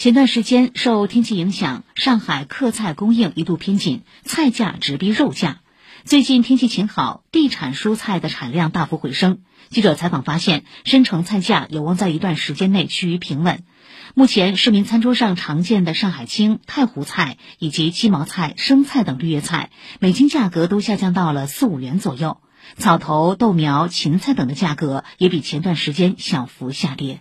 [0.00, 5.60] 前段时间受天气影响上海客菜供应一度偏紧菜价直逼肉价。
[6.06, 9.40] 最近天气晴好地产蔬菜的产量大幅回升。
[9.68, 13.62] 记者采访发现申城菜价有望在一段时间内趋于平稳。
[14.14, 22.38] 目前市民餐桌上常见的上海青太湖菜以及鸡毛菜生菜等绿叶菜每斤价格都下降到了四五元左右。
[22.78, 27.20] 草头豆苗芹菜等的价格也比前段时间小幅下跌。